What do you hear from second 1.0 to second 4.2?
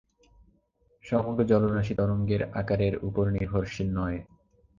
সমগ্র জলরাশি তরঙ্গের আকারের উপর নির্ভরশীল নয়।